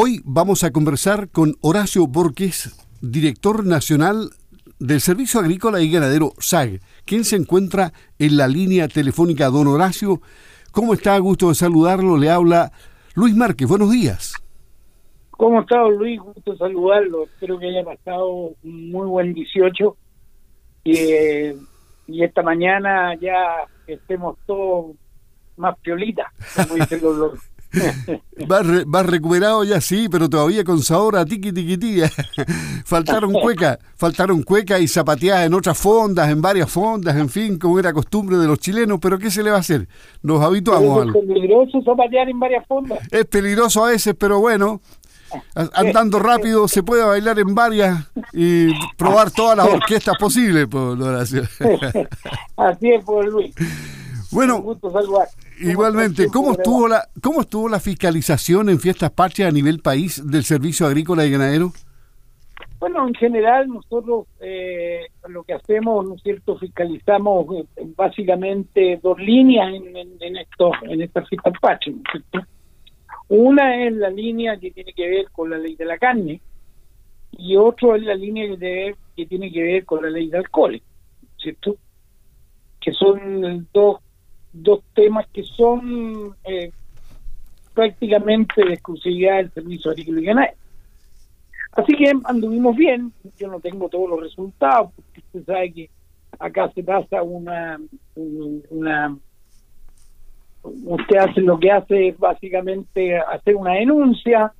Hoy 0.00 0.20
vamos 0.24 0.62
a 0.62 0.70
conversar 0.70 1.28
con 1.28 1.56
Horacio 1.60 2.06
Borges, 2.06 2.86
director 3.00 3.66
nacional 3.66 4.30
del 4.78 5.00
Servicio 5.00 5.40
Agrícola 5.40 5.80
y 5.80 5.90
Ganadero 5.90 6.34
SAG, 6.38 6.78
quien 7.04 7.24
se 7.24 7.34
encuentra 7.34 7.92
en 8.16 8.36
la 8.36 8.46
línea 8.46 8.86
telefónica. 8.86 9.50
Don 9.50 9.66
Horacio, 9.66 10.20
¿cómo 10.70 10.94
está? 10.94 11.18
Gusto 11.18 11.48
de 11.48 11.56
saludarlo. 11.56 12.16
Le 12.16 12.30
habla 12.30 12.70
Luis 13.16 13.34
Márquez. 13.34 13.66
Buenos 13.66 13.90
días. 13.90 14.34
¿Cómo 15.32 15.62
está, 15.62 15.82
Luis? 15.88 16.20
Gusto 16.20 16.52
de 16.52 16.58
saludarlo. 16.58 17.24
Espero 17.24 17.58
que 17.58 17.66
haya 17.66 17.84
pasado 17.84 18.54
un 18.62 18.92
muy 18.92 19.08
buen 19.08 19.34
18 19.34 19.96
y, 20.84 20.92
y 22.06 22.22
esta 22.22 22.44
mañana 22.44 23.16
ya 23.16 23.66
estemos 23.88 24.38
todos 24.46 24.94
más 25.56 25.76
piolitas, 25.80 26.28
como 26.54 26.76
dicen 26.76 27.00
los, 27.02 27.32
Va, 28.50 29.02
recuperado 29.02 29.64
ya 29.64 29.80
sí, 29.80 30.08
pero 30.08 30.28
todavía 30.28 30.64
con 30.64 30.82
sabor 30.82 31.16
a 31.16 31.24
tiqui 31.24 31.52
tiquitilla. 31.52 32.10
faltaron 32.84 33.32
cueca, 33.42 33.78
faltaron 33.96 34.42
cueca 34.42 34.78
y 34.78 34.88
zapateadas 34.88 35.46
en 35.46 35.54
otras 35.54 35.76
fondas, 35.76 36.30
en 36.30 36.40
varias 36.40 36.70
fondas, 36.70 37.16
en 37.16 37.28
fin, 37.28 37.58
como 37.58 37.78
era 37.78 37.92
costumbre 37.92 38.36
de 38.36 38.46
los 38.46 38.58
chilenos, 38.58 38.98
pero 39.00 39.18
¿qué 39.18 39.30
se 39.30 39.42
le 39.42 39.50
va 39.50 39.56
a 39.56 39.60
hacer? 39.60 39.88
Nos 40.22 40.42
habituamos. 40.42 41.08
Es 41.08 41.12
peligroso 41.12 41.82
zapatear 41.82 42.28
en 42.28 42.40
varias 42.40 42.66
fondas. 42.66 43.00
Es 43.10 43.24
peligroso 43.26 43.84
a 43.84 43.90
veces, 43.90 44.14
pero 44.18 44.40
bueno, 44.40 44.80
andando 45.74 46.18
rápido 46.18 46.68
se 46.68 46.82
puede 46.82 47.04
bailar 47.04 47.38
en 47.38 47.54
varias 47.54 48.10
y 48.32 48.68
probar 48.96 49.30
todas 49.30 49.56
las 49.56 49.68
orquestas 49.68 50.16
posibles, 50.18 50.66
por 50.66 50.98
Así 51.14 52.90
es, 52.90 53.04
por 53.04 53.28
Luis. 53.28 53.54
Bueno, 54.30 54.62
igualmente, 55.60 56.28
¿cómo 56.28 56.52
estuvo, 56.52 56.88
la, 56.88 57.08
¿cómo 57.22 57.40
estuvo 57.42 57.68
la 57.68 57.80
fiscalización 57.80 58.68
en 58.68 58.80
fiestas 58.80 59.10
patrias 59.10 59.48
a 59.48 59.52
nivel 59.52 59.80
país 59.80 60.22
del 60.28 60.44
Servicio 60.44 60.86
Agrícola 60.86 61.24
y 61.24 61.30
Ganadero? 61.30 61.72
Bueno, 62.80 63.08
en 63.08 63.14
general 63.14 63.68
nosotros 63.68 64.26
eh, 64.40 65.06
lo 65.28 65.42
que 65.42 65.54
hacemos, 65.54 66.06
¿no 66.06 66.14
es 66.14 66.22
cierto?, 66.22 66.56
fiscalizamos 66.58 67.46
eh, 67.56 67.86
básicamente 67.96 69.00
dos 69.02 69.18
líneas 69.18 69.74
en, 69.74 69.96
en, 69.96 70.36
esto, 70.36 70.70
en 70.82 71.02
estas 71.02 71.28
fiestas 71.28 71.54
patrias, 71.60 71.96
¿no 71.96 72.02
es 72.02 72.24
cierto? 72.30 72.48
Una 73.28 73.84
es 73.84 73.92
la 73.94 74.10
línea 74.10 74.58
que 74.58 74.70
tiene 74.70 74.92
que 74.92 75.08
ver 75.08 75.30
con 75.32 75.50
la 75.50 75.58
ley 75.58 75.74
de 75.74 75.84
la 75.84 75.98
carne 75.98 76.40
y 77.32 77.56
otro 77.56 77.94
es 77.94 78.02
la 78.02 78.14
línea 78.14 78.46
que, 78.56 78.94
que 79.16 79.26
tiene 79.26 79.52
que 79.52 79.62
ver 79.62 79.84
con 79.84 80.02
la 80.02 80.10
ley 80.10 80.30
de 80.30 80.38
alcohol, 80.38 80.80
¿cierto? 81.36 81.76
Que 82.80 82.92
son 82.92 83.68
dos 83.72 83.98
dos 84.62 84.80
temas 84.94 85.26
que 85.32 85.42
son 85.42 86.34
eh, 86.44 86.70
prácticamente 87.74 88.64
de 88.64 88.74
exclusividad 88.74 89.36
del 89.36 89.52
servicio 89.52 89.90
agrícola 89.90 90.20
y 90.20 90.24
ganadero. 90.24 90.56
Así 91.72 91.94
que 91.94 92.12
anduvimos 92.24 92.76
bien, 92.76 93.12
yo 93.38 93.48
no 93.48 93.60
tengo 93.60 93.88
todos 93.88 94.08
los 94.10 94.20
resultados, 94.20 94.90
porque 94.96 95.20
usted 95.20 95.44
sabe 95.44 95.72
que 95.72 95.90
acá 96.38 96.70
se 96.74 96.82
pasa 96.82 97.22
una, 97.22 97.78
una 98.16 99.16
usted 100.62 101.16
hace 101.16 101.40
lo 101.40 101.58
que 101.58 101.70
hace 101.70 102.08
es 102.08 102.18
básicamente 102.18 103.16
hacer 103.16 103.56
una 103.56 103.74
denuncia 103.74 104.52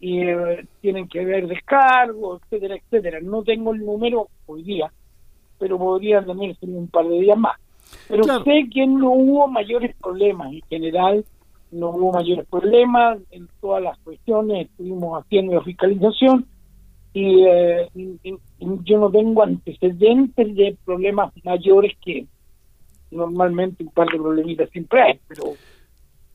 y 0.00 0.20
eh, 0.20 0.66
tienen 0.80 1.08
que 1.08 1.24
ver 1.24 1.46
descargos, 1.46 2.42
etcétera, 2.42 2.76
etcétera. 2.76 3.18
No 3.22 3.42
tengo 3.42 3.72
el 3.72 3.84
número 3.84 4.28
hoy 4.46 4.62
día, 4.62 4.92
pero 5.58 5.78
podría 5.78 6.24
tenerse 6.24 6.66
un 6.66 6.88
par 6.88 7.06
de 7.06 7.20
días 7.20 7.38
más. 7.38 7.56
Pero 8.08 8.24
sé 8.24 8.68
que 8.72 8.86
no 8.86 9.10
hubo 9.10 9.48
mayores 9.48 9.94
problemas, 9.96 10.52
en 10.52 10.62
general 10.68 11.24
no 11.70 11.90
hubo 11.90 12.12
mayores 12.12 12.46
problemas. 12.48 13.18
En 13.30 13.48
todas 13.60 13.82
las 13.82 13.98
cuestiones, 13.98 14.68
estuvimos 14.68 15.22
haciendo 15.22 15.54
la 15.54 15.62
fiscalización. 15.62 16.46
Y, 17.14 17.44
eh, 17.44 17.88
yo 18.84 18.98
no 18.98 19.10
tengo 19.10 19.42
antecedentes 19.42 20.54
de 20.54 20.76
problemas 20.84 21.32
mayores 21.44 21.92
que 22.02 22.26
normalmente 23.10 23.84
un 23.84 23.90
par 23.90 24.08
de 24.08 24.18
problemitas 24.18 24.70
siempre 24.70 25.02
hay, 25.02 25.20
pero 25.28 25.52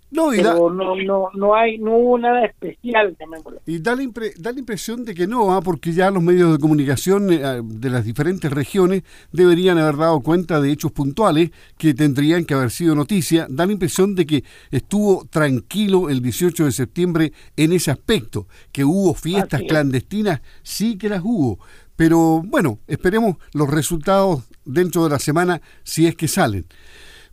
no, 0.09 0.29
Pero 0.29 0.69
no, 0.69 0.95
no, 0.95 1.29
no, 1.33 1.55
hay, 1.55 1.77
no 1.79 1.97
hubo 1.97 2.17
nada 2.17 2.45
especial, 2.45 3.17
Y 3.65 3.79
da 3.79 3.93
la, 3.93 4.07
da 4.37 4.53
la 4.53 4.59
impresión 4.59 5.03
de 5.03 5.13
que 5.13 5.27
no, 5.27 5.53
¿ah? 5.53 5.61
porque 5.61 5.91
ya 5.91 6.09
los 6.11 6.23
medios 6.23 6.53
de 6.53 6.59
comunicación 6.59 7.31
eh, 7.33 7.41
ah, 7.43 7.59
de 7.61 7.89
las 7.89 8.05
diferentes 8.05 8.49
regiones 8.49 9.03
deberían 9.33 9.77
haber 9.77 9.97
dado 9.97 10.21
cuenta 10.21 10.61
de 10.61 10.71
hechos 10.71 10.93
puntuales 10.93 11.51
que 11.77 11.93
tendrían 11.93 12.45
que 12.45 12.53
haber 12.53 12.71
sido 12.71 12.95
noticia. 12.95 13.47
Da 13.49 13.65
la 13.65 13.73
impresión 13.73 14.15
de 14.15 14.25
que 14.25 14.43
estuvo 14.71 15.25
tranquilo 15.29 16.09
el 16.09 16.21
18 16.21 16.63
de 16.63 16.71
septiembre 16.71 17.33
en 17.57 17.73
ese 17.73 17.91
aspecto, 17.91 18.47
que 18.71 18.85
hubo 18.85 19.13
fiestas 19.13 19.61
clandestinas, 19.67 20.41
sí 20.63 20.97
que 20.97 21.09
las 21.09 21.21
hubo. 21.21 21.59
Pero 21.97 22.43
bueno, 22.45 22.79
esperemos 22.87 23.35
los 23.53 23.69
resultados 23.69 24.45
dentro 24.63 25.03
de 25.03 25.09
la 25.09 25.19
semana 25.19 25.61
si 25.83 26.07
es 26.07 26.15
que 26.15 26.29
salen. 26.29 26.65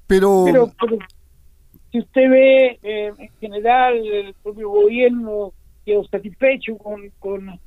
pero 0.09 0.73
si 1.95 2.01
usted 2.01 2.29
ve 2.29 2.79
eh, 2.83 3.13
en 3.17 3.29
general 3.39 3.97
el 4.05 4.35
propio 4.43 4.69
gobierno 4.69 5.53
quedó 5.87 6.03
satisfecho 6.09 6.77
con 6.77 7.09
con, 7.21 7.61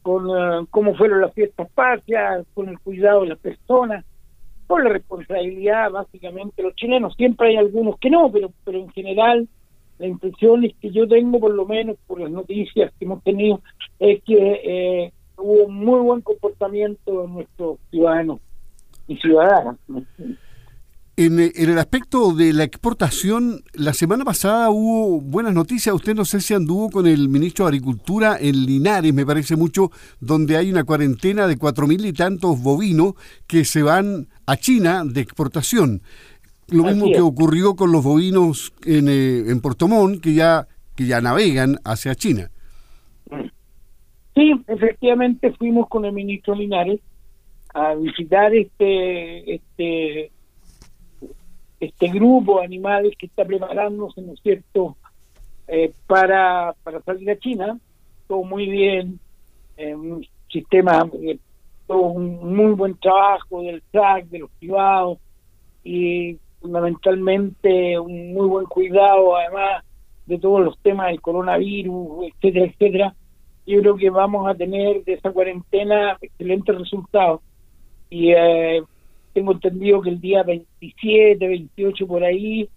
con 0.00 0.26
uh, 0.30 0.66
cómo 0.70 0.94
fueron 0.94 1.20
las 1.20 1.34
fiestas 1.34 1.70
patrias, 1.72 2.46
con 2.54 2.70
el 2.70 2.78
cuidado 2.78 3.20
de 3.20 3.28
las 3.28 3.38
personas, 3.38 4.06
con 4.66 4.82
la 4.82 4.88
responsabilidad 4.88 5.90
básicamente 5.90 6.62
los 6.62 6.74
chilenos. 6.74 7.14
Siempre 7.16 7.48
hay 7.48 7.56
algunos 7.56 7.98
que 7.98 8.08
no, 8.08 8.32
pero 8.32 8.50
pero 8.64 8.78
en 8.78 8.88
general 8.92 9.46
la 9.98 10.06
impresión 10.06 10.64
es 10.64 10.74
que 10.80 10.88
yo 10.88 11.06
tengo, 11.06 11.38
por 11.38 11.52
lo 11.52 11.66
menos 11.66 11.98
por 12.06 12.18
las 12.18 12.30
noticias 12.30 12.90
que 12.98 13.04
hemos 13.04 13.22
tenido, 13.22 13.60
es 13.98 14.22
que 14.22 14.60
eh, 14.64 15.12
hubo 15.36 15.66
un 15.66 15.84
muy 15.84 16.00
buen 16.00 16.22
comportamiento 16.22 17.20
de 17.20 17.28
nuestros 17.28 17.78
ciudadanos 17.90 18.40
y 19.06 19.18
ciudadanas. 19.18 19.76
En, 21.16 21.38
el 21.38 21.78
aspecto 21.78 22.32
de 22.34 22.52
la 22.52 22.64
exportación, 22.64 23.62
la 23.74 23.92
semana 23.92 24.24
pasada 24.24 24.70
hubo 24.70 25.20
buenas 25.20 25.52
noticias. 25.52 25.94
Usted 25.94 26.14
no 26.14 26.24
sé 26.24 26.40
si 26.40 26.54
anduvo 26.54 26.88
con 26.88 27.06
el 27.06 27.28
ministro 27.28 27.64
de 27.64 27.70
Agricultura 27.70 28.38
en 28.40 28.64
Linares, 28.64 29.12
me 29.12 29.26
parece 29.26 29.56
mucho, 29.56 29.90
donde 30.20 30.56
hay 30.56 30.70
una 30.70 30.84
cuarentena 30.84 31.46
de 31.46 31.58
cuatro 31.58 31.86
mil 31.86 32.04
y 32.06 32.12
tantos 32.12 32.62
bovinos 32.62 33.14
que 33.46 33.64
se 33.64 33.82
van 33.82 34.28
a 34.46 34.56
China 34.56 35.04
de 35.04 35.20
exportación. 35.20 36.00
Lo 36.68 36.84
mismo 36.84 37.10
que 37.12 37.20
ocurrió 37.20 37.74
con 37.74 37.92
los 37.92 38.04
bovinos 38.04 38.72
en, 38.86 39.08
eh, 39.08 39.50
en 39.50 39.60
Portomón, 39.60 40.20
que 40.20 40.34
ya, 40.34 40.68
que 40.94 41.06
ya 41.06 41.20
navegan 41.20 41.76
hacia 41.84 42.14
China. 42.14 42.50
Sí, 44.34 44.52
efectivamente 44.68 45.52
fuimos 45.52 45.88
con 45.88 46.04
el 46.04 46.12
ministro 46.12 46.54
Linares 46.54 47.00
a 47.74 47.94
visitar 47.94 48.54
este, 48.54 49.54
este 49.56 50.32
este 51.80 52.08
grupo 52.08 52.58
de 52.58 52.66
animales 52.66 53.14
que 53.18 53.26
está 53.26 53.44
preparándose, 53.44 54.20
¿no 54.22 54.34
es 54.34 54.40
cierto?, 54.40 54.96
eh, 55.66 55.92
para, 56.06 56.74
para 56.82 57.00
salir 57.02 57.30
a 57.30 57.38
China, 57.38 57.78
todo 58.28 58.42
muy 58.42 58.68
bien, 58.68 59.18
eh, 59.76 59.94
un 59.94 60.26
sistema, 60.48 61.08
eh, 61.22 61.38
todo 61.86 62.02
un 62.02 62.54
muy 62.54 62.72
buen 62.72 62.96
trabajo 62.96 63.62
del 63.62 63.82
TRAC, 63.90 64.26
de 64.26 64.40
los 64.40 64.50
privados, 64.58 65.18
y 65.84 66.38
fundamentalmente 66.60 67.98
un 67.98 68.34
muy 68.34 68.46
buen 68.46 68.66
cuidado, 68.66 69.36
además 69.36 69.84
de 70.26 70.38
todos 70.38 70.60
los 70.60 70.78
temas 70.78 71.08
del 71.08 71.20
coronavirus, 71.20 72.28
etcétera, 72.28 72.66
etcétera. 72.66 73.14
Yo 73.66 73.80
creo 73.80 73.96
que 73.96 74.10
vamos 74.10 74.48
a 74.48 74.54
tener 74.54 75.04
de 75.04 75.14
esa 75.14 75.32
cuarentena 75.32 76.16
excelentes 76.20 76.76
resultados. 76.76 77.40
Y 78.08 78.32
eh, 78.32 78.82
tengo 79.32 79.52
entendido 79.52 80.00
que 80.00 80.10
el 80.10 80.20
día 80.20 80.42
27, 80.42 81.46
28 81.46 82.06
por 82.06 82.24
ahí, 82.24 82.68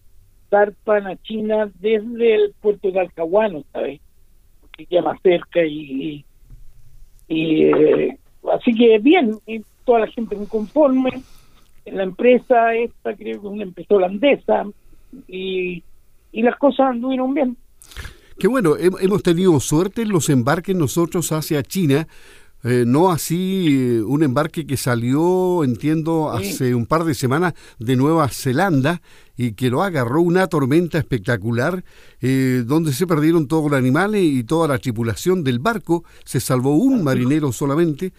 zarpan 0.50 1.08
a 1.08 1.22
China 1.24 1.72
desde 1.80 2.36
el 2.36 2.54
puerto 2.62 2.88
de 2.88 2.94
Talcahuano, 2.94 3.64
¿sabes? 3.72 4.00
Porque 4.62 4.86
queda 4.86 5.02
más 5.02 5.22
cerca 5.22 5.66
y, 5.66 6.24
y, 7.28 7.64
eh, 7.64 8.18
así 8.52 8.74
que 8.74 9.00
bien, 9.00 9.40
toda 9.86 10.02
la 10.02 10.08
gente 10.08 10.36
muy 10.36 10.48
conforme. 10.48 11.12
La 11.86 12.04
empresa 12.04 12.74
esta 12.76 13.16
creo 13.16 13.42
que 13.42 13.48
es 13.48 13.54
una 13.54 13.64
empresa 13.64 13.96
holandesa 13.96 14.66
y, 15.28 15.84
y 16.32 16.42
las 16.42 16.56
cosas 16.58 16.92
anduvieron 16.92 17.34
bien. 17.34 17.58
Qué 18.40 18.48
bueno, 18.48 18.76
hemos 18.78 19.22
tenido 19.22 19.60
suerte 19.60 20.02
en 20.02 20.10
los 20.10 20.30
embarques 20.30 20.76
nosotros 20.76 21.32
hacia 21.32 21.62
China 21.64 22.08
eh, 22.64 22.86
no 22.88 23.12
así 23.12 23.68
eh, 23.70 24.02
un 24.02 24.24
embarque 24.24 24.66
que 24.66 24.78
salió, 24.78 25.64
entiendo, 25.64 26.32
hace 26.32 26.74
un 26.74 26.86
par 26.86 27.04
de 27.04 27.14
semanas 27.14 27.54
de 27.78 27.98
Nueva 27.98 28.30
Zelanda 28.30 29.02
y 29.36 29.54
que 29.54 29.70
lo 29.70 29.84
agarró 29.84 30.22
una 30.22 30.48
tormenta 30.48 30.98
espectacular 30.98 31.84
eh, 32.22 32.64
donde 32.66 32.94
se 32.94 33.06
perdieron 33.06 33.48
todos 33.48 33.70
los 33.70 33.78
animales 33.78 34.24
y 34.24 34.44
toda 34.46 34.70
la 34.70 34.78
tripulación 34.78 35.44
del 35.44 35.60
barco. 35.60 36.06
Se 36.24 36.40
salvó 36.40 36.76
un 36.76 37.04
marinero 37.04 37.52
solamente. 37.52 38.14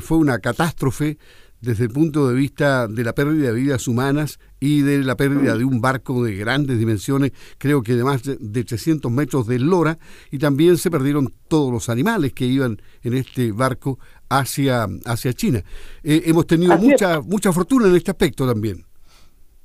fue 0.00 0.18
una 0.18 0.38
catástrofe 0.38 1.18
desde 1.60 1.84
el 1.84 1.90
punto 1.90 2.28
de 2.28 2.34
vista 2.34 2.88
de 2.88 3.04
la 3.04 3.14
pérdida 3.14 3.52
de 3.52 3.60
vidas 3.60 3.86
humanas 3.88 4.38
y 4.60 4.82
de 4.82 4.98
la 5.04 5.16
pérdida 5.16 5.56
de 5.56 5.64
un 5.64 5.80
barco 5.80 6.24
de 6.24 6.34
grandes 6.36 6.78
dimensiones, 6.78 7.32
creo 7.58 7.82
que 7.82 7.94
de 7.94 8.04
más 8.04 8.22
de 8.24 8.64
300 8.64 9.10
metros 9.10 9.46
de 9.46 9.58
lora, 9.58 9.98
y 10.30 10.38
también 10.38 10.76
se 10.76 10.90
perdieron 10.90 11.32
todos 11.48 11.72
los 11.72 11.88
animales 11.88 12.32
que 12.32 12.46
iban 12.46 12.78
en 13.02 13.14
este 13.14 13.52
barco 13.52 13.98
hacia, 14.28 14.86
hacia 15.04 15.32
China. 15.32 15.62
Eh, 16.02 16.22
hemos 16.26 16.46
tenido 16.46 16.76
mucha, 16.78 17.20
mucha 17.20 17.52
fortuna 17.52 17.88
en 17.88 17.96
este 17.96 18.10
aspecto 18.10 18.46
también. 18.46 18.84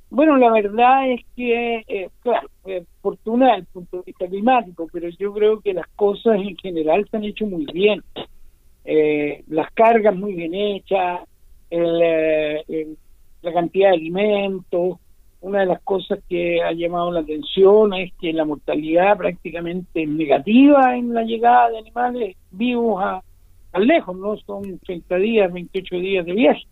Bueno, 0.08 0.36
la 0.36 0.52
verdad 0.52 1.10
es 1.10 1.20
que, 1.34 1.84
eh, 1.88 2.10
claro, 2.22 2.48
eh, 2.64 2.84
fortuna 3.02 3.46
desde 3.46 3.58
el 3.58 3.66
punto 3.66 3.96
de 3.98 4.02
vista 4.06 4.26
climático, 4.28 4.88
pero 4.92 5.08
yo 5.08 5.32
creo 5.32 5.60
que 5.60 5.74
las 5.74 5.86
cosas 5.96 6.36
en 6.36 6.56
general 6.56 7.06
se 7.10 7.16
han 7.16 7.24
hecho 7.24 7.46
muy 7.46 7.66
bien. 7.72 8.02
Eh, 8.84 9.42
las 9.48 9.70
cargas 9.72 10.14
muy 10.14 10.34
bien 10.34 10.54
hechas, 10.54 11.20
el, 11.70 12.96
la 13.42 13.52
cantidad 13.52 13.90
de 13.90 13.96
alimentos. 13.96 14.98
Una 15.40 15.60
de 15.60 15.66
las 15.66 15.80
cosas 15.82 16.18
que 16.28 16.62
ha 16.62 16.72
llamado 16.72 17.12
la 17.12 17.20
atención 17.20 17.92
es 17.94 18.12
que 18.20 18.32
la 18.32 18.44
mortalidad 18.44 19.16
prácticamente 19.16 20.02
es 20.02 20.08
negativa 20.08 20.96
en 20.96 21.14
la 21.14 21.22
llegada 21.22 21.70
de 21.70 21.78
animales 21.78 22.36
vivos 22.50 23.02
a, 23.02 23.22
a 23.72 23.78
lejos, 23.78 24.16
¿no? 24.16 24.36
Son 24.38 24.78
30 24.78 25.16
días, 25.16 25.52
28 25.52 25.96
días 25.96 26.26
de 26.26 26.32
viaje. 26.32 26.62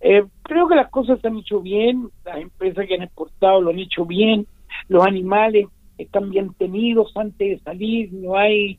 Eh, 0.00 0.24
creo 0.42 0.66
que 0.66 0.74
las 0.74 0.90
cosas 0.90 1.20
se 1.20 1.28
han 1.28 1.36
hecho 1.36 1.60
bien, 1.60 2.08
las 2.24 2.38
empresas 2.38 2.86
que 2.86 2.94
han 2.94 3.02
exportado 3.02 3.60
lo 3.60 3.70
han 3.70 3.78
hecho 3.78 4.06
bien, 4.06 4.46
los 4.88 5.06
animales 5.06 5.66
están 5.98 6.30
bien 6.30 6.54
tenidos 6.54 7.12
antes 7.16 7.38
de 7.38 7.58
salir, 7.58 8.10
no 8.12 8.36
hay 8.36 8.78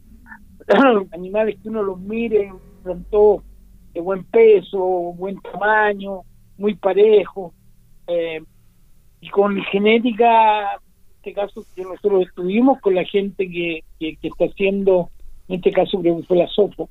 animales 1.11 1.57
que 1.61 1.69
uno 1.69 1.83
los 1.83 1.99
mire, 1.99 2.51
son 2.83 3.05
todos 3.11 3.43
de 3.93 4.01
buen 4.01 4.23
peso, 4.23 4.79
buen 4.79 5.39
tamaño, 5.41 6.21
muy 6.57 6.75
parejo, 6.75 7.53
eh, 8.07 8.41
y 9.19 9.29
con 9.29 9.61
genética, 9.63 10.73
en 10.73 11.17
este 11.17 11.33
caso 11.33 11.63
que 11.75 11.83
nosotros 11.83 12.23
estuvimos 12.27 12.79
con 12.81 12.95
la 12.95 13.03
gente 13.03 13.49
que, 13.49 13.83
que, 13.99 14.17
está 14.21 14.45
haciendo, 14.45 15.09
en 15.47 15.55
este 15.55 15.71
caso 15.71 16.01
que 16.01 16.13
fue 16.27 16.37
la 16.37 16.47
SOFO, 16.47 16.89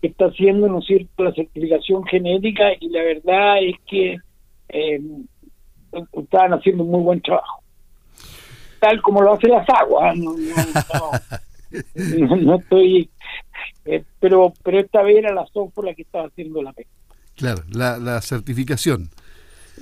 que 0.00 0.08
está 0.08 0.26
haciendo, 0.26 0.68
¿no 0.68 0.78
es 0.78 0.86
cierto?, 0.86 1.24
la 1.24 1.32
certificación 1.32 2.04
genética 2.04 2.72
y 2.80 2.88
la 2.88 3.02
verdad 3.02 3.62
es 3.62 3.76
que 3.86 4.18
eh, 4.68 5.00
estaban 6.12 6.54
haciendo 6.54 6.84
muy 6.84 7.02
buen 7.02 7.20
trabajo. 7.20 7.62
Tal 8.80 9.00
como 9.02 9.22
lo 9.22 9.34
hacen 9.34 9.50
las 9.50 9.68
aguas, 9.68 10.16
no, 10.16 10.32
no, 10.32 10.36
estoy... 11.94 13.10
Eh, 13.84 14.04
pero 14.20 14.52
pero 14.62 14.78
esta 14.78 15.02
vez 15.02 15.16
era 15.16 15.34
la 15.34 15.46
software 15.46 15.88
la 15.88 15.94
que 15.94 16.02
estaba 16.02 16.26
haciendo 16.26 16.62
la 16.62 16.72
pesca. 16.72 16.92
Claro, 17.34 17.62
la, 17.70 17.98
la 17.98 18.20
certificación. 18.20 19.10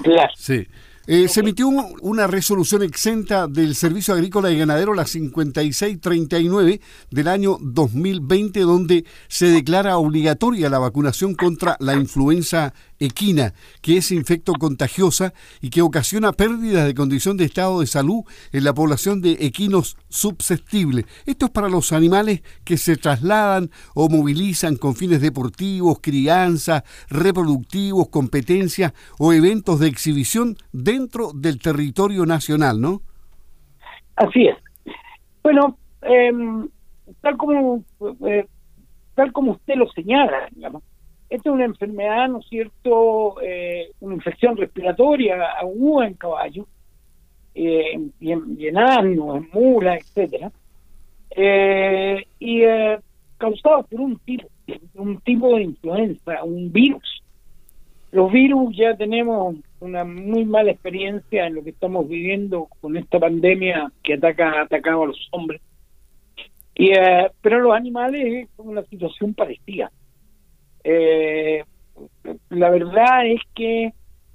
Claro. 0.02 0.32
Sí. 0.36 0.66
Eh, 1.06 1.28
se 1.28 1.40
emitió 1.40 1.66
una 1.66 2.26
resolución 2.26 2.82
exenta 2.82 3.48
del 3.48 3.74
Servicio 3.74 4.14
Agrícola 4.14 4.50
y 4.50 4.58
Ganadero, 4.58 4.94
la 4.94 5.06
5639 5.06 6.80
del 7.10 7.28
año 7.28 7.56
2020, 7.60 8.60
donde 8.60 9.04
se 9.26 9.46
declara 9.46 9.96
obligatoria 9.96 10.68
la 10.68 10.78
vacunación 10.78 11.34
contra 11.34 11.76
la 11.80 11.94
influenza 11.94 12.74
equina, 13.00 13.54
que 13.82 13.96
es 13.96 14.12
infecto 14.12 14.52
contagiosa 14.52 15.32
y 15.60 15.70
que 15.70 15.82
ocasiona 15.82 16.32
pérdidas 16.32 16.86
de 16.86 16.94
condición 16.94 17.36
de 17.36 17.46
estado 17.46 17.80
de 17.80 17.86
salud 17.86 18.24
en 18.52 18.64
la 18.64 18.74
población 18.74 19.20
de 19.22 19.32
equinos 19.40 19.96
susceptibles. 20.08 21.06
Esto 21.26 21.46
es 21.46 21.50
para 21.50 21.68
los 21.68 21.92
animales 21.92 22.42
que 22.64 22.76
se 22.76 22.96
trasladan 22.96 23.70
o 23.94 24.08
movilizan 24.08 24.76
con 24.76 24.94
fines 24.94 25.20
deportivos, 25.20 26.00
crianza, 26.00 26.84
reproductivos, 27.08 28.08
competencias 28.08 28.92
o 29.18 29.32
eventos 29.32 29.80
de 29.80 29.88
exhibición 29.88 30.56
dentro 30.72 31.32
del 31.34 31.58
territorio 31.58 32.26
nacional, 32.26 32.80
¿no? 32.80 33.02
Así 34.16 34.46
es. 34.46 34.56
Bueno, 35.42 35.78
em, 36.02 36.68
tal 37.22 37.36
como 37.38 37.82
eh, 38.26 38.46
tal 39.14 39.32
como 39.32 39.52
usted 39.52 39.74
lo 39.76 39.90
señala, 39.92 40.48
digamos, 40.50 40.82
esta 41.30 41.48
es 41.48 41.54
una 41.54 41.64
enfermedad, 41.64 42.28
¿no 42.28 42.40
es 42.40 42.48
cierto?, 42.48 43.36
eh, 43.40 43.92
una 44.00 44.16
infección 44.16 44.56
respiratoria 44.56 45.36
aguda 45.58 46.08
en 46.08 46.14
caballo, 46.14 46.66
eh, 47.54 47.98
y, 48.20 48.32
en, 48.32 48.56
y, 48.58 48.66
en, 48.66 48.78
asno, 48.78 49.36
en 49.36 49.48
mula, 49.52 49.96
etcétera, 49.96 50.50
eh, 51.30 52.26
y 52.38 52.62
eh, 52.62 52.98
causado 53.38 53.84
por 53.84 54.00
un 54.00 54.18
tipo, 54.18 54.48
un 54.94 55.18
tipo 55.20 55.56
de 55.56 55.62
influenza, 55.62 56.44
un 56.44 56.72
virus. 56.72 57.22
Los 58.12 58.32
virus 58.32 58.76
ya 58.76 58.96
tenemos 58.96 59.56
una 59.78 60.04
muy 60.04 60.44
mala 60.44 60.72
experiencia 60.72 61.46
en 61.46 61.54
lo 61.54 61.62
que 61.62 61.70
estamos 61.70 62.08
viviendo 62.08 62.68
con 62.80 62.96
esta 62.96 63.20
pandemia 63.20 63.92
que 64.02 64.14
ataca 64.14 64.50
ha 64.50 64.62
atacado 64.62 65.04
a 65.04 65.06
los 65.06 65.28
hombres. 65.30 65.60
Y, 66.74 66.90
eh, 66.90 67.30
pero 67.40 67.60
los 67.60 67.74
animales 67.74 68.48
es 68.48 68.48
una 68.58 68.82
situación 68.84 69.34
parecida. 69.34 69.92
Eh, 70.84 71.64
la 72.50 72.70
verdad 72.70 73.26
es 73.26 73.40
que 73.54 73.92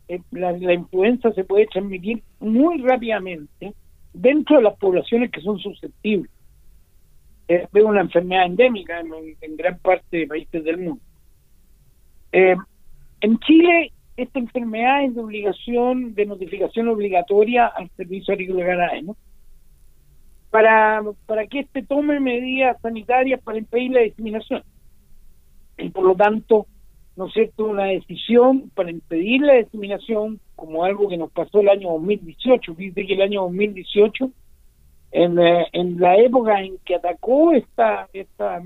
eh, 0.07 0.21
la, 0.31 0.73
influenza 0.73 1.31
se 1.33 1.43
puede 1.43 1.67
transmitir 1.67 2.21
muy 2.39 2.81
rápidamente 2.81 3.73
dentro 4.13 4.57
de 4.57 4.63
las 4.63 4.77
poblaciones 4.77 5.31
que 5.31 5.41
son 5.41 5.59
susceptibles. 5.59 6.31
Es 7.47 7.67
una 7.73 8.01
enfermedad 8.01 8.45
endémica 8.45 8.99
en, 8.99 9.57
gran 9.57 9.77
parte 9.79 10.17
de 10.17 10.27
países 10.27 10.63
del 10.63 10.77
mundo. 10.77 11.01
Eh, 12.31 12.55
en 13.21 13.39
Chile, 13.39 13.91
esta 14.17 14.39
enfermedad 14.39 15.03
es 15.03 15.15
de 15.15 15.21
obligación, 15.21 16.15
de 16.15 16.25
notificación 16.25 16.87
obligatoria 16.87 17.67
al 17.67 17.89
Servicio 17.91 18.33
Agrícola 18.33 18.91
¿no? 19.03 19.15
Para, 20.49 21.03
para 21.25 21.45
que 21.47 21.59
éste 21.59 21.83
tome 21.83 22.19
medidas 22.19 22.79
sanitarias 22.81 23.41
para 23.41 23.57
impedir 23.57 23.91
la 23.91 24.01
diseminación 24.01 24.63
y 25.77 25.89
por 25.89 26.03
lo 26.05 26.15
tanto, 26.15 26.67
¿no 27.15 27.27
es 27.27 27.33
cierto?, 27.33 27.65
una 27.65 27.85
decisión 27.85 28.69
para 28.75 28.91
impedir 28.91 29.41
la 29.41 29.55
discriminación 29.55 30.39
como 30.55 30.83
algo 30.83 31.07
que 31.07 31.17
nos 31.17 31.31
pasó 31.31 31.61
el 31.61 31.69
año 31.69 31.91
2018. 31.91 32.73
Dice 32.73 33.05
que 33.05 33.13
el 33.13 33.21
año 33.21 33.41
2018, 33.43 34.31
en, 35.11 35.39
eh, 35.39 35.67
en 35.73 35.99
la 35.99 36.17
época 36.17 36.61
en 36.61 36.77
que 36.79 36.95
atacó 36.95 37.53
esta, 37.53 38.07
esta, 38.13 38.61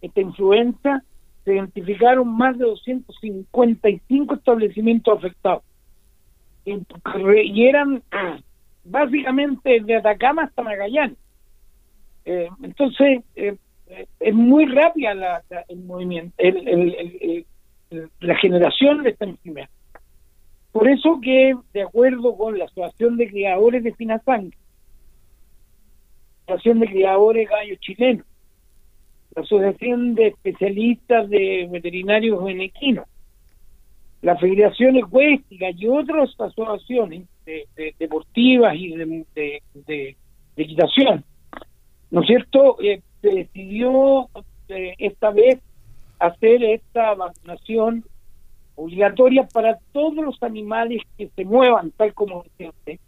esta 0.00 0.20
influenza, 0.20 1.02
se 1.44 1.54
identificaron 1.54 2.28
más 2.28 2.58
de 2.58 2.64
255 2.64 4.34
establecimientos 4.34 5.18
afectados. 5.18 5.62
Y, 6.64 7.66
eran 7.66 8.02
básicamente 8.84 9.80
de 9.80 9.96
Atacama 9.96 10.44
hasta 10.44 10.62
Magallanes. 10.62 11.16
Eh, 12.26 12.48
entonces, 12.62 13.22
eh, 13.36 13.56
es 14.20 14.34
muy 14.34 14.66
rápida 14.66 15.14
la, 15.14 15.42
el 15.68 15.78
movimiento, 15.78 16.34
el, 16.38 17.46
la 18.20 18.36
generación 18.36 19.02
de 19.02 19.10
esta 19.10 19.24
enfermedad. 19.24 19.68
Por 20.72 20.88
eso 20.88 21.20
que, 21.22 21.54
de 21.72 21.82
acuerdo 21.82 22.36
con 22.36 22.58
la 22.58 22.66
Asociación 22.66 23.16
de 23.16 23.28
Criadores 23.28 23.82
de 23.82 23.94
Finazán, 23.94 24.50
la 26.46 26.54
Asociación 26.54 26.80
de 26.80 26.86
Criadores 26.88 27.48
Gallos 27.48 27.80
Chilenos, 27.80 28.26
la 29.34 29.42
Asociación 29.42 30.14
de 30.14 30.28
Especialistas 30.28 31.28
de 31.30 31.68
Veterinarios 31.70 32.40
Equinos, 32.48 33.06
la 34.22 34.36
Federación 34.36 34.96
Ecuéstica 34.96 35.70
y 35.70 35.86
otras 35.86 36.30
asociaciones 36.38 37.26
deportivas 37.98 38.74
y 38.76 38.94
de, 38.94 39.24
de, 39.34 39.62
de, 39.86 40.16
equitación, 40.56 41.24
¿no 42.10 42.20
es 42.20 42.26
cierto? 42.26 42.76
Eh, 42.82 43.00
se 43.20 43.28
decidió 43.28 44.28
eh, 44.68 44.94
esta 44.98 45.30
vez 45.30 45.58
hacer 46.18 46.62
esta 46.62 47.14
vacunación 47.14 48.04
obligatoria 48.74 49.46
para 49.46 49.78
todos 49.92 50.24
los 50.24 50.42
animales 50.42 51.02
que 51.16 51.28
se 51.34 51.44
muevan, 51.44 51.90
tal 51.92 52.14
como 52.14 52.44
dice 52.58 53.00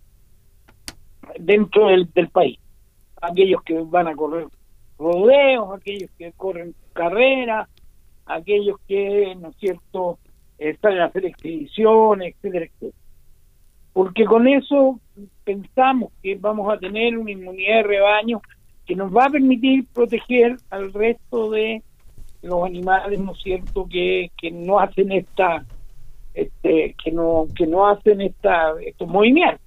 dentro 1.39 1.89
del, 1.89 2.29
país. 2.29 2.59
Aquellos 3.21 3.63
que 3.63 3.79
van 3.81 4.09
a 4.09 4.17
correr 4.17 4.47
rodeos, 4.99 5.73
aquellos 5.75 6.11
que 6.19 6.33
corren 6.33 6.75
carreras, 6.93 7.69
aquellos 8.27 8.79
que, 8.89 9.35
¿no 9.37 9.49
es 9.49 9.57
cierto?, 9.57 10.19
están 10.59 10.99
a 10.99 11.07
hacer 11.07 11.25
expediciones, 11.25 12.35
etcétera, 12.35 12.67
etcétera. 12.67 12.99
Porque 13.93 14.25
con 14.25 14.47
eso 14.47 15.01
pensamos 15.45 16.13
que 16.23 16.37
vamos 16.37 16.73
a 16.73 16.79
tener 16.79 17.17
una 17.17 17.31
inmunidad 17.31 17.77
de 17.77 17.83
rebaño 17.83 18.41
que 18.91 18.97
nos 18.97 19.17
va 19.17 19.27
a 19.27 19.31
permitir 19.31 19.87
proteger 19.95 20.57
al 20.69 20.93
resto 20.93 21.49
de 21.49 21.81
los 22.43 22.65
animales, 22.65 23.21
¿no 23.21 23.35
es 23.35 23.39
cierto?, 23.41 23.87
que, 23.89 24.33
que 24.37 24.51
no 24.51 24.81
hacen 24.81 25.13
esta, 25.13 25.65
este, 26.35 26.97
que 27.01 27.13
no, 27.13 27.47
que 27.55 27.69
no 27.69 27.87
hacen 27.87 28.21
esta, 28.21 28.73
estos 28.85 29.07
movimientos, 29.07 29.63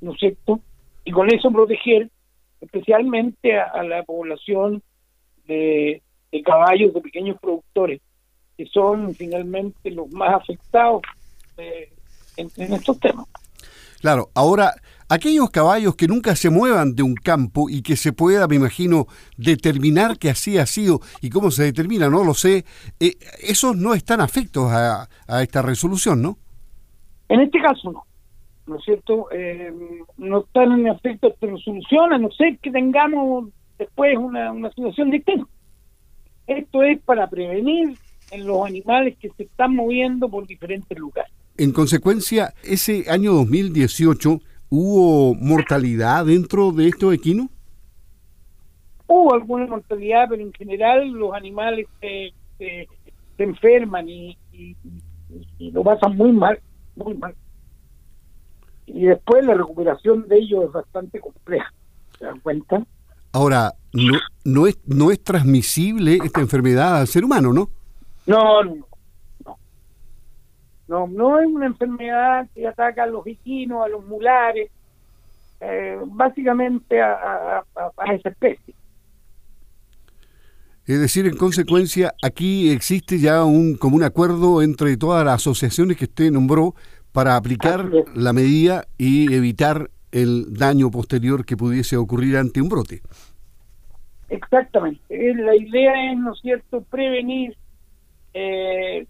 ¿no 0.00 0.12
es 0.12 0.18
cierto? 0.18 0.60
Y 1.04 1.10
con 1.10 1.30
eso 1.30 1.50
proteger 1.50 2.08
especialmente 2.62 3.60
a, 3.60 3.82
la 3.82 4.02
población 4.02 4.82
de, 5.46 6.00
caballos, 6.42 6.94
de 6.94 7.02
pequeños 7.02 7.38
productores, 7.38 8.00
que 8.56 8.64
son 8.64 9.14
finalmente 9.14 9.90
los 9.90 10.10
más 10.10 10.36
afectados 10.36 11.02
eh, 11.58 11.92
en, 12.38 12.72
estos 12.72 12.98
temas. 12.98 13.26
Claro, 14.00 14.30
ahora, 14.32 14.72
aquellos 15.08 15.50
caballos 15.50 15.96
que 15.96 16.08
nunca 16.08 16.34
se 16.36 16.50
muevan 16.50 16.94
de 16.94 17.02
un 17.02 17.14
campo 17.14 17.68
y 17.70 17.82
que 17.82 17.96
se 17.96 18.12
pueda, 18.12 18.46
me 18.48 18.56
imagino, 18.56 19.06
determinar 19.36 20.18
que 20.18 20.30
así 20.30 20.58
ha 20.58 20.66
sido 20.66 21.00
y 21.20 21.30
cómo 21.30 21.50
se 21.50 21.64
determina, 21.64 22.08
no 22.08 22.24
lo 22.24 22.34
sé, 22.34 22.64
eh, 23.00 23.16
esos 23.40 23.76
no 23.76 23.94
están 23.94 24.20
afectos 24.20 24.70
a, 24.72 25.08
a, 25.28 25.42
esta 25.42 25.62
resolución, 25.62 26.22
¿no? 26.22 26.38
En 27.28 27.40
este 27.40 27.60
caso 27.60 27.92
no, 27.92 28.04
¿no 28.66 28.76
es 28.76 28.84
cierto? 28.84 29.28
Eh, 29.32 29.72
no 30.16 30.40
están 30.40 30.72
en 30.72 30.88
efecto 30.88 31.26
a 31.26 31.30
esta 31.30 31.46
resolución, 31.46 32.12
a 32.12 32.18
no 32.18 32.30
ser 32.30 32.58
que 32.58 32.70
tengamos 32.70 33.48
después 33.78 34.16
una, 34.16 34.52
una 34.52 34.70
situación 34.70 35.10
distinta. 35.10 35.46
Esto 36.46 36.82
es 36.82 37.00
para 37.02 37.28
prevenir 37.28 37.98
en 38.30 38.46
los 38.46 38.66
animales 38.66 39.16
que 39.18 39.30
se 39.36 39.44
están 39.44 39.74
moviendo 39.74 40.28
por 40.28 40.46
diferentes 40.46 40.96
lugares. 40.98 41.32
En 41.58 41.72
consecuencia, 41.72 42.52
ese 42.62 43.10
año 43.10 43.32
2018 43.32 44.40
hubo 44.70 45.34
mortalidad 45.34 46.26
dentro 46.26 46.72
de 46.72 46.88
estos 46.88 47.14
equinos? 47.14 47.48
Hubo 49.06 49.34
alguna 49.34 49.66
mortalidad, 49.66 50.26
pero 50.28 50.42
en 50.42 50.52
general 50.52 51.08
los 51.08 51.32
animales 51.32 51.86
se, 52.00 52.32
se, 52.58 52.88
enferman 53.38 54.08
y, 54.08 54.36
y, 54.52 55.70
lo 55.70 55.84
pasan 55.84 56.16
muy 56.16 56.32
mal, 56.32 56.58
muy 56.96 57.14
mal. 57.14 57.34
Y 58.86 59.04
después 59.06 59.44
la 59.44 59.54
recuperación 59.54 60.26
de 60.28 60.38
ellos 60.38 60.64
es 60.64 60.72
bastante 60.72 61.20
compleja, 61.20 61.72
¿se 62.18 62.24
dan 62.24 62.40
cuenta? 62.40 62.84
Ahora, 63.32 63.74
no, 63.92 64.18
no, 64.44 64.66
es, 64.66 64.78
no 64.86 65.10
es 65.10 65.22
transmisible 65.22 66.18
esta 66.24 66.40
enfermedad 66.40 66.98
al 66.98 67.06
ser 67.06 67.24
humano, 67.24 67.52
¿no? 67.52 67.68
No, 68.26 68.64
no, 68.64 68.74
no. 68.74 68.86
No, 70.88 71.06
no 71.08 71.38
es 71.40 71.46
una 71.46 71.66
enfermedad 71.66 72.46
que 72.54 72.66
ataca 72.66 73.04
a 73.04 73.06
los 73.06 73.26
equinos, 73.26 73.84
a 73.84 73.88
los 73.88 74.04
mulares, 74.04 74.70
eh, 75.60 75.98
básicamente 76.06 77.00
a, 77.00 77.64
a, 77.74 78.14
esa 78.14 78.28
especie. 78.28 78.74
Es 80.86 81.00
decir, 81.00 81.26
en 81.26 81.36
consecuencia, 81.36 82.14
aquí 82.22 82.70
existe 82.70 83.18
ya 83.18 83.44
un 83.44 83.76
como 83.76 83.96
un 83.96 84.04
acuerdo 84.04 84.62
entre 84.62 84.96
todas 84.96 85.24
las 85.24 85.34
asociaciones 85.36 85.96
que 85.96 86.04
usted 86.04 86.30
nombró 86.30 86.74
para 87.10 87.34
aplicar 87.34 87.90
la 88.14 88.32
medida 88.32 88.84
y 88.96 89.32
evitar 89.34 89.90
el 90.12 90.54
daño 90.54 90.90
posterior 90.90 91.44
que 91.44 91.56
pudiese 91.56 91.96
ocurrir 91.96 92.36
ante 92.36 92.60
un 92.60 92.68
brote. 92.68 93.02
Exactamente. 94.28 95.02
La 95.34 95.56
idea 95.56 96.12
es, 96.12 96.18
¿no 96.18 96.34
es 96.34 96.40
cierto?, 96.40 96.82
prevenir 96.82 97.56
eh, 98.34 99.06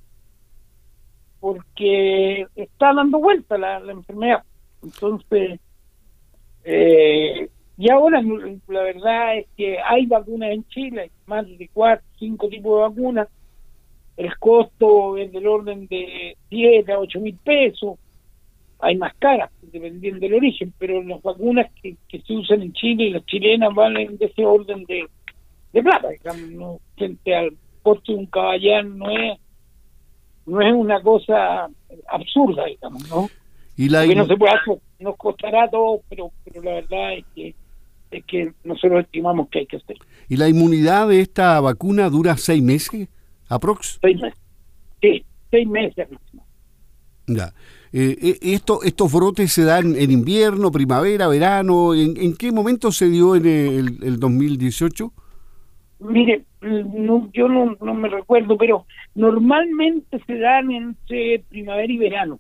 porque 1.41 2.47
está 2.55 2.93
dando 2.93 3.19
vuelta 3.19 3.59
la, 3.59 3.79
enfermedad. 3.91 4.43
Entonces, 4.83 5.61
eh, 6.65 7.49
y 7.79 7.91
ahora 7.91 8.23
la 8.23 8.83
verdad 8.83 9.39
es 9.39 9.47
que 9.57 9.79
hay 9.79 10.07
vacunas 10.07 10.51
en 10.51 10.67
Chile, 10.69 11.11
más 11.27 11.47
de 11.47 11.69
cuatro, 11.73 12.07
cinco 12.19 12.49
tipos 12.49 12.79
de 12.79 12.89
vacunas. 12.89 13.29
El 14.17 14.37
costo 14.39 15.19
es 15.19 15.31
del 15.31 15.47
orden 15.47 15.87
de 15.89 16.39
7 16.49 16.91
a 16.91 16.99
8 16.99 17.21
mil 17.21 17.37
pesos. 17.37 17.99
Hay 18.79 18.97
más 18.97 19.15
caras, 19.17 19.51
dependiendo 19.61 20.21
del 20.21 20.35
origen, 20.35 20.73
pero 20.79 21.03
las 21.03 21.21
vacunas 21.23 21.71
que, 21.83 21.97
se 22.09 22.33
usan 22.33 22.63
en 22.63 22.73
Chile 22.73 23.05
y 23.05 23.11
las 23.11 23.27
chilenas 23.27 23.75
valen 23.75 24.17
de 24.17 24.27
ese 24.27 24.45
orden 24.45 24.85
de, 24.85 25.07
de 25.73 25.83
plata, 25.83 26.09
digamos, 26.09 26.81
frente 26.97 27.35
al 27.35 27.57
costo 27.83 28.13
de 28.13 28.19
un 28.19 28.27
caballán 28.27 28.99
no 28.99 29.11
es 29.11 29.39
no 30.47 30.61
es 30.61 30.73
una 30.73 31.03
cosa 31.03 31.69
absurda, 32.09 32.65
digamos, 32.67 33.09
¿no? 33.11 33.29
Y 33.77 33.89
la 33.89 34.07
no 34.07 34.27
se 34.27 34.37
puede 34.37 34.53
hacer, 34.53 34.79
nos 35.01 35.17
costará 35.17 35.69
todo, 35.69 36.01
pero, 36.09 36.31
pero 36.45 36.63
la 36.63 36.75
verdad 36.75 37.15
es 37.15 37.25
que 37.35 37.55
es 38.11 38.25
que 38.25 38.53
nosotros 38.65 39.05
estimamos 39.05 39.49
que 39.49 39.61
hay 39.61 39.67
que 39.67 39.77
hacer. 39.77 39.97
¿Y 40.29 40.37
la 40.37 40.49
inmunidad 40.49 41.09
de 41.09 41.21
esta 41.21 41.61
vacuna 41.61 42.09
dura 42.09 42.37
seis 42.37 42.63
meses, 42.63 43.09
aprox? 43.49 43.99
Seis 44.01 44.21
meses, 44.21 44.39
sí, 45.01 45.25
seis 45.51 45.69
meses 45.69 46.09
Ya. 47.27 47.53
Eh, 47.93 48.17
eh, 48.21 48.39
esto, 48.43 48.83
¿Estos 48.83 49.13
brotes 49.13 49.53
se 49.53 49.65
dan 49.65 49.97
en 49.97 50.11
invierno, 50.11 50.71
primavera, 50.71 51.29
verano? 51.29 51.95
¿En, 51.95 52.17
en 52.17 52.37
qué 52.37 52.53
momento 52.53 52.93
se 52.93 53.09
dio 53.09 53.37
en 53.37 53.47
el, 53.47 53.99
el 54.03 54.21
2018? 54.21 55.13
Mire, 55.99 56.45
no, 56.61 57.31
yo 57.33 57.49
no, 57.49 57.77
no 57.81 57.95
me 57.95 58.09
recuerdo, 58.09 58.59
pero 58.59 58.87
normalmente 59.15 60.21
se 60.27 60.39
dan 60.39 60.71
entre 60.71 61.43
primavera 61.49 61.93
y 61.93 61.97
verano. 61.97 62.39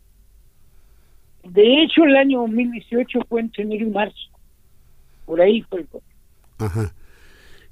De 1.42 1.82
hecho, 1.82 2.04
el 2.04 2.16
año 2.16 2.40
2018 2.40 3.20
fue 3.28 3.40
entre 3.40 3.64
enero 3.64 3.86
y 3.86 3.90
marzo. 3.90 4.30
Por 5.24 5.40
ahí 5.40 5.62
fue 5.62 5.86
Ajá. 6.58 6.92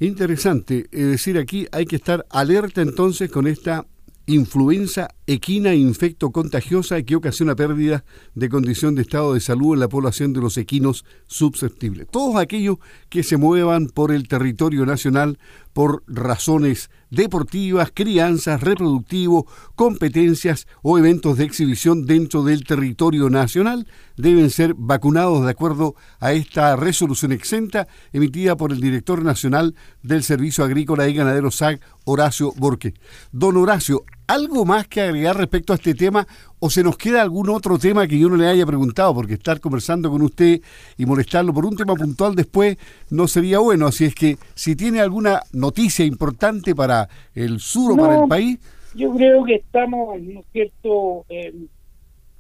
Interesante. 0.00 0.86
Es 0.90 1.06
decir, 1.06 1.38
aquí 1.38 1.66
hay 1.72 1.84
que 1.86 1.96
estar 1.96 2.24
alerta 2.30 2.82
entonces 2.82 3.30
con 3.30 3.46
esta 3.46 3.86
influenza 4.26 5.08
equina 5.26 5.74
infecto 5.74 6.30
contagiosa 6.30 7.02
que 7.02 7.16
ocasiona 7.16 7.54
pérdida 7.54 8.04
de 8.34 8.48
condición 8.48 8.94
de 8.94 9.02
estado 9.02 9.34
de 9.34 9.40
salud 9.40 9.74
en 9.74 9.80
la 9.80 9.88
población 9.88 10.32
de 10.32 10.40
los 10.40 10.56
equinos 10.56 11.04
susceptibles. 11.26 12.06
Todos 12.10 12.36
aquellos 12.36 12.78
que 13.08 13.22
se 13.22 13.36
muevan 13.36 13.88
por 13.88 14.12
el 14.12 14.28
territorio 14.28 14.86
nacional 14.86 15.38
por 15.72 16.02
razones 16.06 16.90
deportivas, 17.14 17.90
crianzas, 17.92 18.60
reproductivo, 18.60 19.46
competencias 19.74 20.66
o 20.82 20.98
eventos 20.98 21.38
de 21.38 21.44
exhibición 21.44 22.06
dentro 22.06 22.42
del 22.42 22.64
territorio 22.64 23.30
nacional 23.30 23.86
deben 24.16 24.50
ser 24.50 24.74
vacunados 24.74 25.44
de 25.44 25.50
acuerdo 25.50 25.94
a 26.20 26.32
esta 26.32 26.76
resolución 26.76 27.32
exenta 27.32 27.88
emitida 28.12 28.56
por 28.56 28.72
el 28.72 28.80
director 28.80 29.22
nacional 29.22 29.74
del 30.02 30.22
Servicio 30.22 30.64
Agrícola 30.64 31.08
y 31.08 31.14
Ganadero 31.14 31.50
SAG, 31.50 31.80
Horacio 32.04 32.52
Borque. 32.56 32.94
Don 33.32 33.56
Horacio, 33.56 34.04
¿algo 34.26 34.64
más 34.64 34.88
que 34.88 35.00
agregar 35.00 35.36
respecto 35.36 35.72
a 35.72 35.76
este 35.76 35.94
tema 35.94 36.26
o 36.58 36.70
se 36.70 36.82
nos 36.82 36.96
queda 36.96 37.22
algún 37.22 37.50
otro 37.50 37.78
tema 37.78 38.06
que 38.06 38.18
yo 38.18 38.28
no 38.28 38.36
le 38.36 38.46
haya 38.46 38.66
preguntado? 38.66 39.14
Porque 39.14 39.34
estar 39.34 39.60
conversando 39.60 40.10
con 40.10 40.22
usted 40.22 40.60
y 40.96 41.06
molestarlo 41.06 41.52
por 41.52 41.66
un 41.66 41.76
tema 41.76 41.94
puntual 41.94 42.34
después 42.34 42.76
no 43.10 43.28
sería 43.28 43.58
bueno. 43.58 43.86
Así 43.86 44.04
es 44.04 44.14
que 44.14 44.36
si 44.54 44.76
tiene 44.76 45.00
alguna 45.00 45.42
noticia 45.52 46.04
importante 46.04 46.74
para 46.74 47.08
el 47.34 47.60
sur 47.60 47.92
o 47.92 47.96
para 47.96 48.22
el 48.22 48.28
país. 48.28 48.58
Yo 48.94 49.14
creo 49.14 49.44
que 49.44 49.56
estamos, 49.56 50.20
¿no 50.20 50.40
es 50.40 50.46
cierto? 50.52 51.24
Eh, 51.28 51.52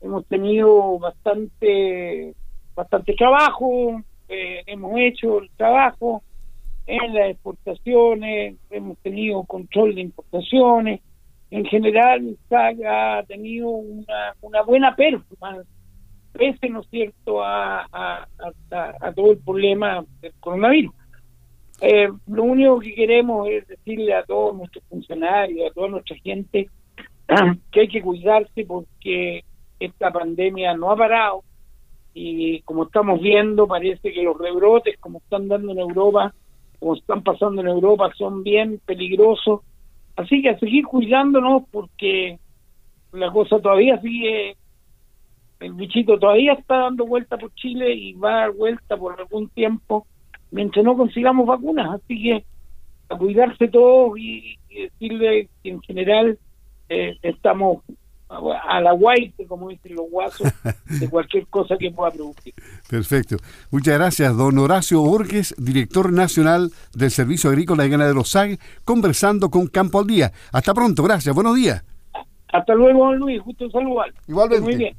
hemos 0.00 0.24
tenido 0.26 0.98
bastante, 0.98 2.34
bastante 2.74 3.14
trabajo, 3.14 4.02
eh, 4.28 4.62
hemos 4.66 4.92
hecho 4.98 5.40
el 5.40 5.50
trabajo 5.56 6.22
en 6.86 7.14
las 7.14 7.30
exportaciones, 7.30 8.56
hemos 8.70 8.98
tenido 8.98 9.42
control 9.44 9.94
de 9.94 10.02
importaciones. 10.02 11.00
En 11.54 11.64
general, 11.66 12.36
ha 12.50 13.22
tenido 13.28 13.68
una, 13.68 14.34
una 14.40 14.62
buena 14.62 14.96
performance, 14.96 15.68
pese, 16.32 16.68
¿no 16.68 16.80
es 16.80 16.88
cierto?, 16.90 17.44
a, 17.44 17.86
a, 17.92 19.12
todo 19.14 19.30
el 19.30 19.38
problema 19.38 20.04
del 20.20 20.32
coronavirus. 20.40 20.92
Eh, 21.80 22.08
lo 22.26 22.42
único 22.42 22.80
que 22.80 22.92
queremos 22.92 23.48
es 23.48 23.68
decirle 23.68 24.14
a 24.14 24.24
todos 24.24 24.56
nuestros 24.56 24.82
funcionarios, 24.88 25.70
a 25.70 25.72
toda 25.72 25.86
nuestra 25.90 26.16
gente, 26.16 26.68
que 27.70 27.80
hay 27.80 27.88
que 27.88 28.02
cuidarse 28.02 28.64
porque 28.66 29.44
esta 29.78 30.10
pandemia 30.10 30.74
no 30.74 30.90
ha 30.90 30.96
parado 30.96 31.44
y 32.14 32.62
como 32.62 32.82
estamos 32.86 33.20
viendo 33.20 33.68
parece 33.68 34.12
que 34.12 34.22
los 34.24 34.36
rebrotes 34.36 34.98
como 34.98 35.18
están 35.18 35.46
dando 35.46 35.70
en 35.70 35.78
Europa, 35.78 36.34
como 36.80 36.96
están 36.96 37.22
pasando 37.22 37.60
en 37.60 37.68
Europa, 37.68 38.10
son 38.18 38.42
bien 38.42 38.80
peligrosos. 38.84 39.60
Así 40.16 40.42
que 40.42 40.50
a 40.50 40.58
seguir 40.58 40.84
cuidándonos 40.84 41.64
porque 41.70 42.38
la 43.12 43.30
cosa 43.32 43.60
todavía 43.60 44.00
sigue, 44.00 44.56
el 45.60 45.72
bichito 45.74 46.18
todavía 46.18 46.52
está 46.52 46.78
dando 46.78 47.06
vuelta 47.06 47.36
por 47.36 47.52
Chile 47.54 47.94
y 47.94 48.12
va 48.14 48.30
a 48.30 48.40
dar 48.40 48.52
vuelta 48.52 48.96
por 48.96 49.18
algún 49.18 49.48
tiempo 49.48 50.06
mientras 50.50 50.84
no 50.84 50.96
consigamos 50.96 51.46
vacunas. 51.46 52.00
Así 52.00 52.22
que 52.22 52.44
a 53.08 53.16
cuidarse 53.16 53.68
todos 53.68 54.18
y, 54.18 54.56
decirle 54.68 55.48
que 55.62 55.70
en 55.70 55.80
general 55.82 56.38
eh, 56.88 57.16
estamos 57.22 57.84
a 58.28 58.80
la 58.80 58.92
guaite, 58.92 59.46
como 59.46 59.68
dicen 59.68 59.94
los 59.94 60.10
guasos, 60.10 60.48
de 61.00 61.08
cualquier 61.08 61.46
cosa 61.46 61.76
que 61.78 61.90
pueda 61.90 62.10
producir. 62.10 62.54
Perfecto. 62.88 63.36
Muchas 63.70 63.94
gracias, 63.94 64.36
don 64.36 64.58
Horacio 64.58 65.00
Borges, 65.00 65.54
director 65.58 66.12
nacional 66.12 66.70
del 66.94 67.10
Servicio 67.10 67.50
Agrícola 67.50 67.86
y 67.86 67.90
Ganadero 67.90 68.24
SAG, 68.24 68.58
conversando 68.84 69.50
con 69.50 69.66
Campo 69.66 70.00
al 70.00 70.06
Día. 70.06 70.32
Hasta 70.52 70.74
pronto, 70.74 71.02
gracias, 71.02 71.34
buenos 71.34 71.56
días. 71.56 71.84
Hasta 72.52 72.74
luego, 72.74 73.12
Luis, 73.14 73.40
justo 73.42 73.68
saludar. 73.70 74.12
Igualmente. 74.28 74.64
Muy 74.64 74.76
bien. 74.76 74.96